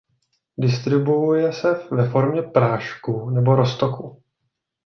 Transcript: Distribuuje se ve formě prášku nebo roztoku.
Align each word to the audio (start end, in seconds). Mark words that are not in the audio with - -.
Distribuuje 0.57 1.53
se 1.53 1.81
ve 1.91 2.09
formě 2.09 2.41
prášku 2.41 3.29
nebo 3.29 3.55
roztoku. 3.55 4.23